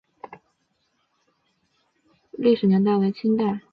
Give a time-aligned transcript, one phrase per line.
[0.31, 0.39] 巍焕楼的
[2.31, 3.59] 历史年代为清代。